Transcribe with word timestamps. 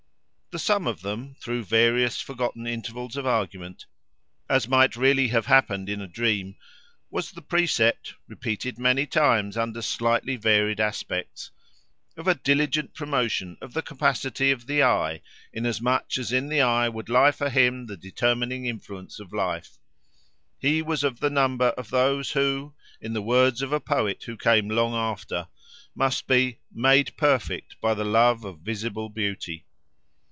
The 0.53 0.59
sum 0.59 0.85
of 0.85 1.01
them, 1.01 1.35
through 1.35 1.63
various 1.63 2.19
forgotten 2.19 2.67
intervals 2.67 3.15
of 3.15 3.25
argument, 3.25 3.85
as 4.49 4.67
might 4.67 4.97
really 4.97 5.29
have 5.29 5.45
happened 5.45 5.87
in 5.87 6.01
a 6.01 6.09
dream, 6.09 6.57
was 7.09 7.31
the 7.31 7.41
precept, 7.41 8.15
repeated 8.27 8.77
many 8.77 9.05
times 9.05 9.55
under 9.55 9.81
slightly 9.81 10.35
varied 10.35 10.81
aspects, 10.81 11.51
of 12.17 12.27
a 12.27 12.35
diligent 12.35 12.93
promotion 12.93 13.55
of 13.61 13.71
the 13.73 13.81
capacity 13.81 14.51
of 14.51 14.67
the 14.67 14.83
eye, 14.83 15.21
inasmuch 15.53 16.17
as 16.17 16.33
in 16.33 16.49
the 16.49 16.59
eye 16.59 16.89
would 16.89 17.07
lie 17.07 17.31
for 17.31 17.49
him 17.49 17.85
the 17.85 17.95
determining 17.95 18.65
influence 18.65 19.21
of 19.21 19.31
life: 19.31 19.77
he 20.59 20.81
was 20.81 21.01
of 21.05 21.21
the 21.21 21.29
number 21.29 21.67
of 21.77 21.91
those 21.91 22.31
who, 22.31 22.73
in 22.99 23.13
the 23.13 23.21
words 23.21 23.61
of 23.61 23.71
a 23.71 23.79
poet 23.79 24.23
who 24.23 24.35
came 24.35 24.67
long 24.69 24.93
after, 24.93 25.47
must 25.95 26.27
be 26.27 26.59
"made 26.73 27.15
perfect 27.15 27.79
by 27.79 27.93
the 27.93 28.03
love 28.03 28.43
of 28.43 28.59
visible 28.59 29.07
beauty." 29.07 29.65